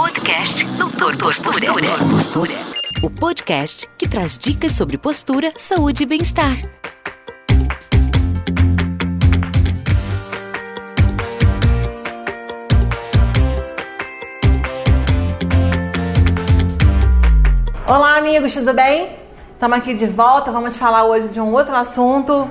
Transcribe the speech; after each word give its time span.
Podcast 0.00 0.64
Doutor 0.78 1.14
Postura. 1.18 1.62
Postura. 2.10 2.54
O 3.02 3.10
podcast 3.10 3.86
que 3.98 4.08
traz 4.08 4.38
dicas 4.38 4.72
sobre 4.72 4.96
postura, 4.96 5.52
saúde 5.58 6.04
e 6.04 6.06
bem-estar. 6.06 6.56
Olá, 17.86 18.16
amigos, 18.16 18.54
tudo 18.54 18.72
bem? 18.72 19.18
Estamos 19.52 19.76
aqui 19.76 19.92
de 19.92 20.06
volta. 20.06 20.50
Vamos 20.50 20.78
falar 20.78 21.04
hoje 21.04 21.28
de 21.28 21.42
um 21.42 21.52
outro 21.52 21.76
assunto. 21.76 22.50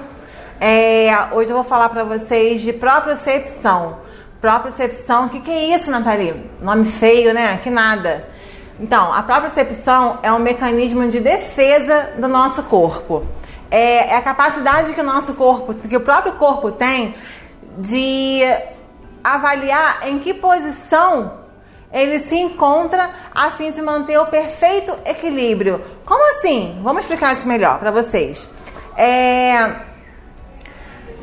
É, 0.62 1.10
hoje 1.32 1.50
eu 1.50 1.56
vou 1.56 1.66
falar 1.66 1.90
para 1.90 2.04
vocês 2.04 2.62
de 2.62 2.74
propriocepção. 2.74 4.08
Propriocepção, 4.42 5.26
o 5.26 5.30
que, 5.30 5.42
que 5.42 5.52
é 5.52 5.76
isso, 5.76 5.92
Nathalie? 5.92 6.50
Nome 6.62 6.86
feio, 6.86 7.34
né? 7.34 7.60
Que 7.62 7.70
nada. 7.70 8.26
Então, 8.80 9.14
a 9.14 9.22
propriocepção 9.22 10.20
é 10.24 10.32
um 10.32 10.40
mecanismo 10.40 11.06
de 11.10 11.20
defesa 11.20 12.14
do 12.18 12.28
nosso 12.30 12.64
corpo. 12.64 13.26
É, 13.70 14.12
é 14.12 14.16
a 14.16 14.22
capacidade 14.22 14.94
que 14.94 15.02
o 15.02 15.04
nosso 15.04 15.34
corpo, 15.34 15.74
que 15.74 15.98
o 15.98 16.00
próprio 16.00 16.34
corpo 16.34 16.72
tem 16.72 17.14
de 17.78 18.42
avaliar 19.22 20.08
em 20.08 20.18
que 20.20 20.34
posição 20.34 21.40
ele 21.92 22.20
se 22.20 22.36
encontra 22.38 23.10
a 23.34 23.52
fim 23.52 23.72
de 23.72 23.82
manter 23.82 24.18
o 24.20 24.28
perfeito 24.28 24.96
equilíbrio. 25.06 25.82
Como 26.06 26.38
assim? 26.38 26.80
Vamos 26.84 27.02
explicar 27.02 27.34
isso 27.34 27.48
melhor 27.48 27.80
para 27.80 27.92
vocês. 27.92 28.48
É... 28.96 29.76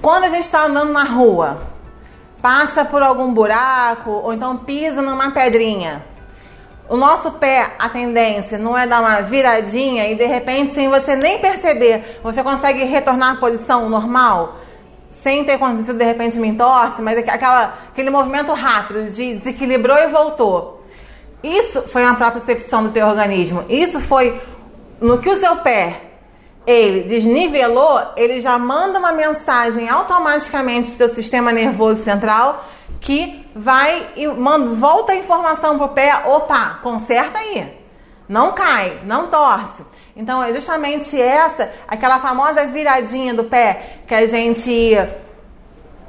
Quando 0.03 0.25
a 0.25 0.29
gente 0.29 0.43
está 0.43 0.65
andando 0.65 0.93
na 0.93 1.05
rua, 1.05 1.76
passa 2.41 2.85
por 2.85 3.03
algum 3.03 3.33
buraco 3.33 4.11
ou 4.11 4.33
então 4.33 4.57
pisa 4.59 5.03
numa 5.03 5.31
pedrinha. 5.31 6.05
O 6.89 6.97
nosso 6.97 7.33
pé, 7.33 7.73
a 7.79 7.89
tendência 7.89 8.59
não 8.59 8.79
é 8.79 8.87
dar 8.87 9.01
uma 9.01 9.21
viradinha 9.21 10.09
e 10.09 10.15
de 10.15 10.25
repente, 10.25 10.75
sem 10.75 10.89
você 10.89 11.17
nem 11.17 11.39
perceber, 11.39 12.21
você 12.23 12.45
consegue 12.45 12.85
retornar 12.85 13.33
à 13.33 13.37
posição 13.37 13.89
normal, 13.89 14.57
sem 15.11 15.43
ter 15.43 15.55
acontecido 15.55 15.99
de 15.99 16.05
repente 16.05 16.39
me 16.39 16.47
entorse, 16.47 17.03
mas 17.03 17.19
aquela, 17.19 17.75
aquele 17.89 18.11
movimento 18.11 18.53
rápido 18.53 19.11
de 19.11 19.35
desequilibrou 19.35 19.99
e 19.99 20.07
voltou. 20.07 20.85
Isso 21.43 21.83
foi 21.83 22.03
uma 22.05 22.15
própria 22.15 22.41
percepção 22.41 22.85
do 22.85 22.91
teu 22.91 23.07
organismo. 23.07 23.65
Isso 23.69 23.99
foi 23.99 24.41
no 25.01 25.19
que 25.19 25.29
o 25.29 25.41
seu 25.41 25.57
pé 25.57 26.06
ele 26.67 27.03
desnivelou, 27.03 28.01
ele 28.17 28.41
já 28.41 28.59
manda 28.59 28.99
uma 28.99 29.13
mensagem 29.13 29.89
automaticamente 29.89 30.91
para 30.93 31.07
o 31.07 31.15
sistema 31.15 31.53
nervoso 31.53 32.03
central 32.03 32.65
que 33.01 33.49
vai 33.55 34.09
e 34.17 34.27
manda, 34.27 34.75
volta 34.75 35.13
a 35.13 35.17
informação 35.17 35.79
pro 35.79 35.89
pé, 35.89 36.23
opa, 36.27 36.81
conserta 36.83 37.39
aí. 37.39 37.73
Não 38.29 38.53
cai, 38.53 39.01
não 39.05 39.29
torce. 39.29 39.85
Então 40.17 40.43
é 40.43 40.53
justamente 40.53 41.21
essa, 41.21 41.71
aquela 41.87 42.19
famosa 42.19 42.67
viradinha 42.67 43.33
do 43.33 43.45
pé 43.45 44.01
que 44.07 44.15
a 44.15 44.27
gente 44.27 44.97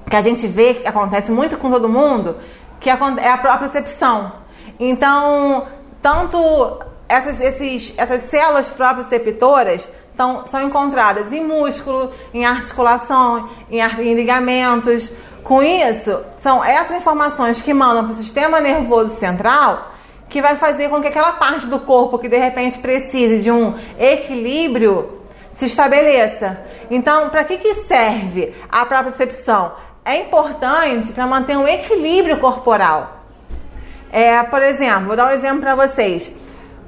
que 0.10 0.16
a 0.16 0.22
gente 0.22 0.48
vê 0.48 0.74
que 0.74 0.88
acontece 0.88 1.30
muito 1.32 1.58
com 1.58 1.70
todo 1.70 1.90
mundo, 1.90 2.38
que 2.80 2.90
é 2.90 2.94
a 2.94 3.38
própria 3.38 3.58
percepção. 3.58 4.32
Então, 4.80 5.68
tanto 6.02 6.80
essas, 7.10 7.42
esses, 7.42 7.94
essas 7.98 8.24
células 8.24 8.70
proprioceptoras 8.70 9.90
então, 10.18 10.46
são 10.50 10.64
encontradas 10.64 11.32
em 11.32 11.46
músculo, 11.46 12.12
em 12.34 12.44
articulação, 12.44 13.48
em, 13.70 13.80
em 13.80 14.16
ligamentos. 14.16 15.12
Com 15.44 15.62
isso, 15.62 16.20
são 16.40 16.66
essas 16.66 16.98
informações 16.98 17.62
que 17.62 17.72
mandam 17.72 18.04
para 18.04 18.14
o 18.16 18.18
sistema 18.18 18.60
nervoso 18.60 19.16
central 19.20 19.92
que 20.28 20.42
vai 20.42 20.56
fazer 20.56 20.90
com 20.90 21.00
que 21.00 21.08
aquela 21.08 21.34
parte 21.34 21.68
do 21.68 21.80
corpo 21.80 22.18
que 22.18 22.28
de 22.28 22.36
repente 22.36 22.80
precise 22.80 23.44
de 23.44 23.52
um 23.52 23.76
equilíbrio 24.00 25.22
se 25.52 25.68
estabeleça. 25.68 26.62
Então, 26.90 27.30
para 27.30 27.44
que, 27.44 27.58
que 27.58 27.84
serve 27.84 28.56
a 28.72 28.88
propriocepção? 28.88 29.74
É 30.04 30.18
importante 30.18 31.14
para 31.14 31.28
manter 31.28 31.56
um 31.56 31.68
equilíbrio 31.68 32.40
corporal. 32.40 33.22
É, 34.12 34.42
por 34.42 34.64
exemplo, 34.64 35.06
vou 35.06 35.16
dar 35.16 35.28
um 35.28 35.32
exemplo 35.38 35.60
para 35.60 35.76
vocês. 35.76 36.32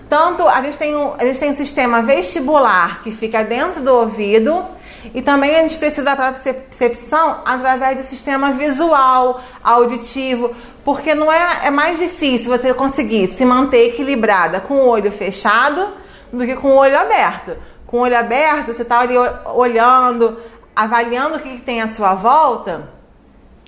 Tanto 0.10 0.48
a 0.48 0.62
gente 0.64 0.78
tem 0.78 0.96
um, 0.96 1.14
a 1.14 1.24
gente 1.24 1.40
tem 1.40 1.52
um 1.52 1.56
sistema 1.56 2.02
vestibular 2.02 3.04
que 3.04 3.12
fica 3.12 3.44
dentro 3.44 3.82
do 3.82 3.94
ouvido 3.94 4.66
e 5.14 5.22
também 5.22 5.56
a 5.56 5.62
gente 5.62 5.78
precisa 5.78 6.04
da 6.04 6.16
percepção 6.16 7.42
através 7.46 7.98
do 7.98 8.04
sistema 8.04 8.52
visual, 8.52 9.40
auditivo, 9.64 10.52
porque 10.84 11.14
não 11.14 11.32
é, 11.32 11.68
é 11.68 11.70
mais 11.70 12.00
difícil 12.00 12.48
você 12.48 12.74
conseguir 12.74 13.28
se 13.36 13.46
manter 13.46 13.90
equilibrada 13.90 14.60
com 14.60 14.74
o 14.74 14.88
olho 14.88 15.12
fechado 15.12 15.94
do 16.34 16.44
que 16.44 16.56
com 16.56 16.70
o 16.70 16.76
olho 16.76 16.98
aberto. 16.98 17.56
Com 17.86 17.98
o 17.98 18.02
olho 18.02 18.18
aberto, 18.18 18.74
você 18.74 18.82
está 18.82 19.00
ali 19.00 19.16
olhando, 19.54 20.40
avaliando 20.76 21.38
o 21.38 21.40
que 21.40 21.62
tem 21.62 21.82
à 21.82 21.94
sua 21.94 22.16
volta 22.16 22.90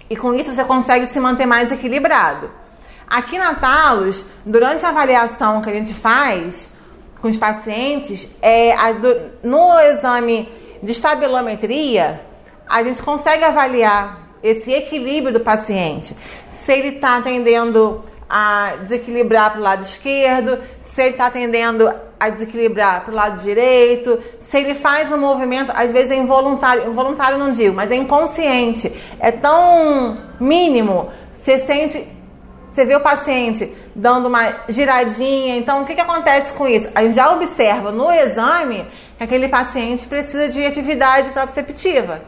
e 0.10 0.16
com 0.18 0.34
isso 0.34 0.54
você 0.54 0.64
consegue 0.64 1.06
se 1.08 1.20
manter 1.20 1.46
mais 1.46 1.72
equilibrado. 1.72 2.50
Aqui 3.12 3.38
na 3.38 3.56
Talos, 3.56 4.26
durante 4.46 4.86
a 4.86 4.90
avaliação 4.90 5.62
que 5.62 5.70
a 5.70 5.74
gente 5.74 5.94
faz 5.94 6.70
com 7.22 7.28
os 7.28 7.38
pacientes, 7.38 8.30
é, 8.42 8.72
a, 8.72 8.94
no 9.44 9.78
exame 9.82 10.48
de 10.82 10.94
estabilometria, 10.94 12.22
a 12.70 12.82
gente 12.82 13.04
consegue 13.04 13.44
avaliar 13.44 14.30
esse 14.42 14.72
equilíbrio 14.72 15.34
do 15.34 15.42
paciente. 15.42 16.16
Se 16.50 16.72
ele 16.72 16.88
está 16.96 17.22
tendendo 17.22 18.02
a 18.30 18.78
desequilibrar 18.84 19.52
para 19.52 19.60
o 19.60 19.64
lado 19.64 19.82
esquerdo, 19.84 20.58
se 20.80 21.02
ele 21.02 21.12
está 21.12 21.30
tendendo 21.30 21.94
a 22.18 22.30
desequilibrar 22.30 23.04
para 23.04 23.12
o 23.12 23.16
lado 23.16 23.42
direito, 23.42 24.20
se 24.40 24.58
ele 24.58 24.74
faz 24.74 25.12
um 25.12 25.18
movimento, 25.18 25.70
às 25.76 25.92
vezes 25.92 26.12
é 26.12 26.16
involuntário, 26.16 26.88
involuntário 26.88 27.38
não 27.38 27.52
digo, 27.52 27.76
mas 27.76 27.92
é 27.92 27.96
inconsciente, 27.96 28.90
é 29.20 29.32
tão 29.32 30.18
mínimo, 30.40 31.10
você 31.34 31.60
sente 31.60 32.21
você 32.74 32.86
vê 32.86 32.96
o 32.96 33.02
paciente 33.02 33.76
dando 33.94 34.28
uma 34.28 34.56
giradinha, 34.70 35.58
então 35.58 35.82
o 35.82 35.86
que, 35.86 35.94
que 35.94 36.00
acontece 36.00 36.54
com 36.54 36.66
isso? 36.68 36.90
A 36.96 37.04
gente 37.04 37.16
já 37.16 37.30
observa 37.34 37.92
no 37.92 38.10
exame 38.10 38.88
que 39.18 39.24
aquele 39.24 39.50
paciente 39.50 40.08
precisa 40.08 40.48
de 40.48 40.66
atividade 40.66 41.32
proprioceptiva, 41.32 42.22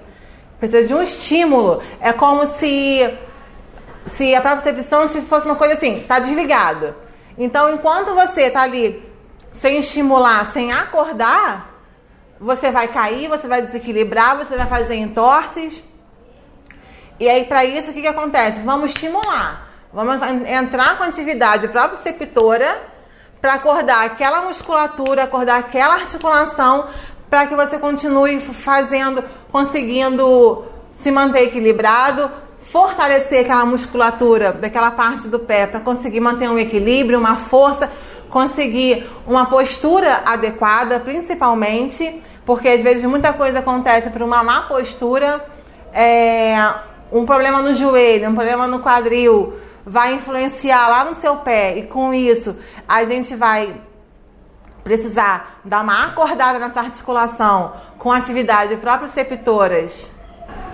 precisa 0.60 0.86
de 0.86 0.94
um 0.94 1.02
estímulo. 1.02 1.82
É 2.02 2.12
como 2.12 2.54
se, 2.56 3.10
se 4.06 4.36
a 4.36 4.42
propriocepção 4.42 5.08
fosse 5.22 5.46
uma 5.46 5.56
coisa 5.56 5.76
assim, 5.76 6.04
tá 6.06 6.20
desligado. 6.20 6.94
Então, 7.38 7.74
enquanto 7.74 8.14
você 8.14 8.50
tá 8.50 8.64
ali 8.64 9.02
sem 9.62 9.78
estimular, 9.78 10.52
sem 10.52 10.74
acordar, 10.74 11.74
você 12.38 12.70
vai 12.70 12.90
cair, 12.90 13.30
você 13.30 13.48
vai 13.48 13.62
desequilibrar, 13.62 14.38
você 14.38 14.58
vai 14.58 14.68
fazer 14.68 14.96
entorses. 14.96 15.86
E 17.18 17.30
aí, 17.30 17.46
para 17.46 17.64
isso, 17.64 17.92
o 17.92 17.94
que, 17.94 18.02
que 18.02 18.08
acontece? 18.08 18.60
Vamos 18.60 18.92
estimular. 18.92 19.63
Vamos 19.94 20.16
entrar 20.50 20.98
com 20.98 21.04
atividade 21.04 21.68
proprioceptora 21.68 22.82
para 23.40 23.54
acordar 23.54 24.04
aquela 24.04 24.42
musculatura, 24.42 25.22
acordar 25.22 25.60
aquela 25.60 25.94
articulação, 25.94 26.88
para 27.30 27.46
que 27.46 27.56
você 27.56 27.78
continue 27.78 28.40
fazendo, 28.40 29.24
conseguindo 29.52 30.66
se 30.98 31.12
manter 31.12 31.44
equilibrado, 31.44 32.32
fortalecer 32.64 33.42
aquela 33.42 33.66
musculatura 33.66 34.52
daquela 34.54 34.90
parte 34.90 35.28
do 35.28 35.38
pé 35.38 35.68
para 35.68 35.80
conseguir 35.80 36.22
manter 36.22 36.50
um 36.50 36.58
equilíbrio, 36.58 37.20
uma 37.20 37.36
força, 37.36 37.88
conseguir 38.32 39.08
uma 39.28 39.46
postura 39.46 40.24
adequada, 40.26 41.00
principalmente, 41.02 42.20
porque 42.44 42.68
às 42.68 42.82
vezes 42.82 43.04
muita 43.04 43.32
coisa 43.32 43.60
acontece 43.60 44.10
por 44.10 44.24
uma 44.24 44.44
má 44.44 44.62
postura, 44.62 45.46
é, 45.94 46.56
um 47.12 47.28
problema 47.28 47.62
no 47.62 47.76
joelho, 47.76 48.32
um 48.32 48.34
problema 48.34 48.66
no 48.66 48.80
quadril, 48.80 49.54
vai 49.86 50.16
influenciar 50.16 50.88
lá 50.88 51.06
no 51.06 51.16
seu 51.16 51.38
pé 51.38 51.78
e 51.78 51.84
com 51.84 52.14
isso 52.14 52.56
a 52.88 53.04
gente 53.06 53.36
vai 53.36 53.74
precisar 54.84 55.60
dar 55.64 55.82
uma 55.82 56.06
acordada 56.06 56.60
nessa 56.60 56.82
articulação 56.82 57.74
com 57.98 58.12
atividades 58.12 58.78
proprioceptoras, 58.80 60.12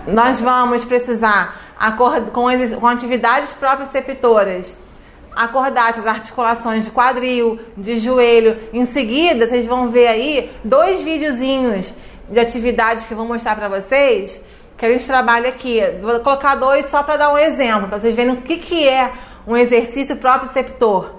nós 0.07 0.41
vamos 0.41 0.83
precisar 0.83 1.59
com, 1.95 2.49
com 2.79 2.87
atividades 2.87 3.53
proprioceptoras 3.53 4.75
acordar 5.35 5.91
essas 5.91 6.05
articulações 6.05 6.85
de 6.85 6.91
quadril, 6.91 7.59
de 7.77 7.97
joelho. 7.99 8.57
Em 8.73 8.85
seguida, 8.85 9.47
vocês 9.47 9.65
vão 9.65 9.89
ver 9.89 10.07
aí 10.07 10.51
dois 10.63 11.01
videozinhos 11.01 11.93
de 12.29 12.39
atividades 12.39 13.05
que 13.05 13.13
eu 13.13 13.17
vou 13.17 13.25
mostrar 13.25 13.55
para 13.55 13.69
vocês 13.69 14.41
que 14.79 14.85
a 14.85 14.89
gente 14.89 15.05
trabalha 15.05 15.49
aqui. 15.49 15.81
Vou 16.01 16.17
colocar 16.21 16.55
dois 16.55 16.85
só 16.85 17.03
para 17.03 17.17
dar 17.17 17.33
um 17.33 17.37
exemplo, 17.37 17.89
para 17.89 17.99
vocês 17.99 18.15
verem 18.15 18.33
o 18.33 18.41
que, 18.41 18.57
que 18.57 18.87
é 18.87 19.11
um 19.45 19.57
exercício 19.57 20.15
proprioceptor. 20.15 21.15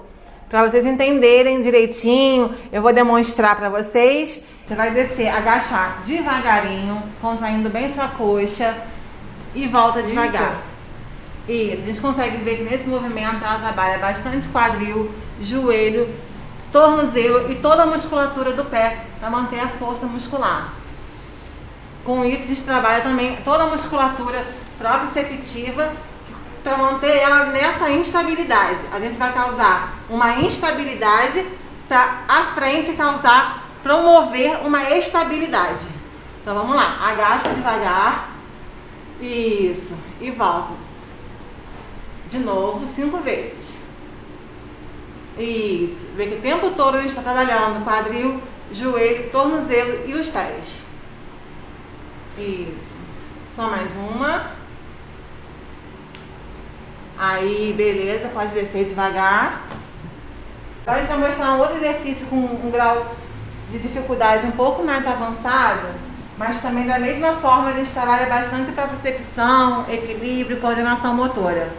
Para 0.49 0.67
vocês 0.67 0.85
entenderem 0.85 1.61
direitinho, 1.61 2.55
eu 2.73 2.81
vou 2.81 2.91
demonstrar 2.91 3.55
para 3.55 3.69
vocês. 3.69 4.43
Você 4.67 4.75
vai 4.75 4.91
descer, 4.91 5.27
agachar 5.27 6.01
devagarinho, 6.03 7.03
contraindo 7.21 7.69
bem 7.69 7.93
sua 7.93 8.07
coxa 8.07 8.75
e 9.53 9.67
volta 9.67 10.01
devagar. 10.01 10.63
Isso, 11.47 11.83
a 11.83 11.85
gente 11.85 12.01
consegue 12.01 12.37
ver 12.37 12.57
que 12.57 12.63
nesse 12.63 12.87
movimento 12.87 13.43
ela 13.43 13.59
trabalha 13.59 13.99
bastante 13.99 14.47
quadril, 14.49 15.11
joelho, 15.39 16.09
tornozelo 16.71 17.51
e 17.51 17.55
toda 17.55 17.83
a 17.83 17.85
musculatura 17.85 18.53
do 18.53 18.65
pé 18.65 19.05
para 19.19 19.29
manter 19.29 19.59
a 19.59 19.67
força 19.67 20.05
muscular. 20.05 20.80
Com 22.03 22.25
isso, 22.25 22.43
a 22.43 22.47
gente 22.47 22.63
trabalha 22.63 23.01
também 23.01 23.35
toda 23.43 23.63
a 23.63 23.67
musculatura 23.67 24.45
proprioceptiva 24.77 25.93
para 26.63 26.77
manter 26.77 27.17
ela 27.17 27.45
nessa 27.45 27.91
instabilidade. 27.91 28.79
A 28.91 28.99
gente 28.99 29.17
vai 29.17 29.31
causar 29.31 29.99
uma 30.09 30.39
instabilidade 30.39 31.45
para 31.87 32.23
à 32.27 32.45
frente 32.55 32.93
causar, 32.93 33.65
promover 33.83 34.65
uma 34.65 34.89
estabilidade. 34.91 35.85
Então 36.41 36.55
vamos 36.55 36.75
lá, 36.75 36.97
agacha 37.01 37.49
devagar. 37.49 38.31
Isso, 39.19 39.93
e 40.19 40.31
volta. 40.31 40.73
De 42.27 42.39
novo, 42.39 42.87
cinco 42.95 43.17
vezes. 43.17 43.81
Isso, 45.37 46.07
vê 46.15 46.27
que 46.27 46.35
o 46.35 46.41
tempo 46.41 46.71
todo 46.71 46.95
a 46.95 47.01
gente 47.01 47.09
está 47.09 47.21
trabalhando 47.21 47.83
quadril, 47.83 48.41
joelho, 48.71 49.29
tornozelo 49.29 50.07
e 50.07 50.13
os 50.13 50.27
pés. 50.27 50.90
Isso. 52.37 52.91
Só 53.55 53.69
mais 53.69 53.89
uma. 53.95 54.51
Aí, 57.17 57.73
beleza, 57.77 58.29
pode 58.29 58.53
descer 58.53 58.85
devagar. 58.85 59.61
Agora 60.81 60.97
a 60.97 61.05
gente 61.05 61.09
vai 61.09 61.29
mostrar 61.29 61.53
um 61.53 61.59
outro 61.59 61.77
exercício 61.77 62.25
com 62.27 62.35
um 62.35 62.71
grau 62.71 63.15
de 63.69 63.77
dificuldade 63.79 64.47
um 64.47 64.51
pouco 64.51 64.83
mais 64.83 65.05
avançado, 65.05 65.87
mas 66.37 66.59
também 66.61 66.87
da 66.87 66.97
mesma 66.97 67.33
forma 67.33 67.69
a 67.69 67.73
gente 67.73 67.91
trabalha 67.91 68.25
bastante 68.25 68.71
para 68.71 68.87
percepção, 68.87 69.85
equilíbrio, 69.87 70.59
coordenação 70.59 71.13
motora. 71.13 71.71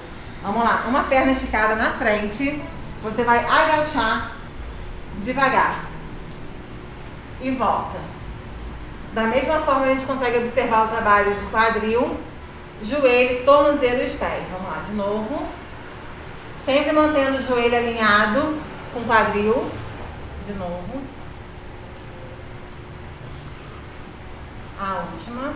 Vamos 0.43 0.63
lá, 0.63 0.85
uma 0.89 1.05
perna 1.05 1.33
esticada 1.33 1.75
na 1.75 1.91
frente, 1.91 2.63
você 3.03 3.25
vai 3.25 3.45
agachar 3.45 4.33
devagar 5.21 5.87
e 7.41 7.51
volta. 7.51 7.99
Da 9.13 9.25
mesma 9.25 9.61
forma 9.61 9.85
a 9.85 9.89
gente 9.89 10.07
consegue 10.07 10.39
observar 10.39 10.87
o 10.87 10.89
trabalho 10.89 11.35
de 11.35 11.45
quadril, 11.47 12.17
joelho, 12.83 13.45
tornozelo 13.45 14.03
e 14.03 14.07
os 14.07 14.15
pés. 14.15 14.43
Vamos 14.51 14.69
lá, 14.69 14.83
de 14.85 14.93
novo. 14.93 15.47
Sempre 16.65 16.93
mantendo 16.93 17.39
o 17.39 17.43
joelho 17.43 17.77
alinhado 17.77 18.59
com 18.93 19.01
o 19.01 19.05
quadril. 19.05 19.71
De 20.47 20.55
novo. 20.55 21.03
A 24.81 25.05
última. 25.13 25.55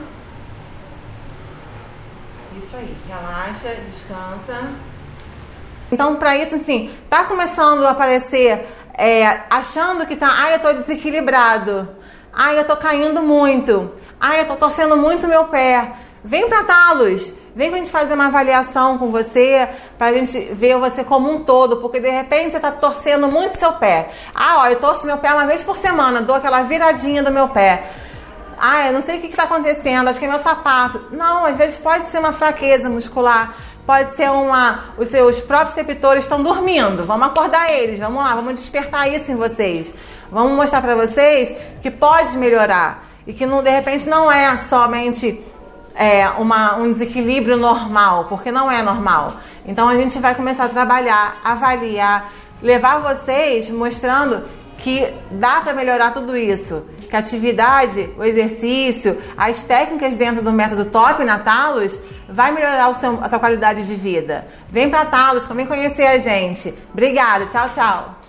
Isso 2.63 2.77
aí. 2.77 2.97
Relaxa, 3.09 3.75
descansa. 3.87 4.75
Então, 5.91 6.17
para 6.17 6.37
isso, 6.37 6.57
assim, 6.57 6.95
tá 7.09 7.25
começando 7.25 7.85
a 7.87 7.91
aparecer, 7.91 8.67
é, 8.95 9.43
achando 9.49 10.05
que 10.07 10.17
tá, 10.17 10.29
ai, 10.31 10.55
eu 10.55 10.59
tô 10.59 10.73
desequilibrado. 10.73 11.89
Ai, 12.37 12.59
eu 12.59 12.65
tô 12.65 12.77
caindo 12.77 13.23
muito. 13.23 13.91
Ai, 14.21 14.43
eu 14.43 14.47
tô 14.47 14.55
torcendo 14.57 14.97
muito 14.97 15.27
meu 15.27 15.45
pé 15.45 15.93
Vem 16.29 16.49
para 16.49 16.65
Talos, 16.65 17.33
vem 17.55 17.69
pra 17.71 17.79
gente 17.79 17.93
fazer 17.93 18.15
uma 18.15 18.27
avaliação 18.27 18.99
com 18.99 19.13
você, 19.13 19.69
pra 19.97 20.13
gente 20.13 20.41
ver 20.53 20.77
você 20.77 21.05
como 21.05 21.31
um 21.31 21.45
todo, 21.45 21.77
porque 21.77 22.01
de 22.01 22.11
repente 22.11 22.51
você 22.51 22.59
tá 22.59 22.73
torcendo 22.73 23.29
muito 23.29 23.61
seu 23.61 23.75
pé. 23.75 24.11
Ah, 24.35 24.63
ó, 24.63 24.67
eu 24.67 24.81
torço 24.81 25.07
meu 25.07 25.19
pé 25.19 25.33
uma 25.33 25.47
vez 25.47 25.63
por 25.63 25.77
semana, 25.77 26.21
dou 26.21 26.35
aquela 26.35 26.63
viradinha 26.63 27.23
do 27.23 27.31
meu 27.31 27.47
pé. 27.47 27.93
Ah, 28.59 28.89
eu 28.89 28.93
não 28.93 29.05
sei 29.05 29.19
o 29.19 29.21
que 29.21 29.29
está 29.29 29.45
acontecendo, 29.45 30.09
acho 30.09 30.19
que 30.19 30.25
é 30.25 30.29
meu 30.29 30.41
sapato. 30.41 31.01
Não, 31.13 31.45
às 31.45 31.57
vezes 31.57 31.79
pode 31.79 32.11
ser 32.11 32.19
uma 32.19 32.33
fraqueza 32.33 32.91
muscular, 32.91 33.55
pode 33.87 34.17
ser 34.17 34.31
uma. 34.31 34.87
Os 34.99 35.09
seus 35.09 35.41
próprios 35.41 35.75
receptores 35.75 36.25
estão 36.25 36.43
dormindo. 36.43 37.05
Vamos 37.05 37.29
acordar 37.29 37.73
eles, 37.73 37.99
vamos 37.99 38.23
lá, 38.23 38.35
vamos 38.35 38.57
despertar 38.57 39.09
isso 39.11 39.31
em 39.31 39.37
vocês. 39.37 39.95
Vamos 40.31 40.53
mostrar 40.53 40.83
para 40.83 40.95
vocês 40.97 41.55
que 41.81 41.91
pode 41.91 42.37
melhorar 42.37 43.07
e 43.27 43.33
que 43.33 43.47
não, 43.47 43.63
de 43.63 43.71
repente 43.71 44.09
não 44.09 44.31
é 44.31 44.57
somente 44.69 45.41
é, 45.95 46.29
uma, 46.31 46.77
um 46.77 46.93
desequilíbrio 46.93 47.57
normal, 47.57 48.27
porque 48.29 48.51
não 48.51 48.71
é 48.71 48.83
normal. 48.83 49.35
Então 49.65 49.89
a 49.89 49.97
gente 49.97 50.19
vai 50.19 50.35
começar 50.35 50.65
a 50.65 50.69
trabalhar, 50.69 51.41
avaliar, 51.45 52.33
levar 52.63 52.99
vocês 52.99 53.71
mostrando 53.71 54.45
que 54.79 55.09
dá 55.31 55.61
para 55.61 55.73
melhorar 55.73 56.13
tudo 56.13 56.37
isso. 56.37 56.85
Que 57.09 57.17
a 57.17 57.21
atividade, 57.21 58.11
o 58.19 58.25
exercício, 58.25 59.21
as 59.37 59.63
técnicas 59.63 60.17
dentro 60.17 60.43
do 60.43 60.53
método 60.53 60.87
Top 60.87 61.23
na 61.25 61.39
Talos 61.39 61.99
vai 62.29 62.53
melhorar 62.53 62.89
o 62.89 63.01
seu, 63.01 63.19
a 63.23 63.29
sua 63.29 63.39
qualidade 63.39 63.85
de 63.85 63.95
vida. 63.95 64.47
Vem 64.69 64.91
para 64.91 65.05
Talos, 65.05 65.47
vem 65.47 65.67
conhecer 65.67 66.07
a 66.07 66.19
gente. 66.19 66.75
Obrigada, 66.93 67.47
tchau, 67.47 67.69
tchau. 67.69 68.26